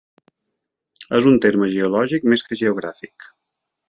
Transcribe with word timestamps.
És 1.19 1.27
un 1.31 1.37
terme 1.45 1.69
geològic 1.73 2.25
més 2.33 2.45
que 2.47 2.59
geogràfic. 2.63 3.29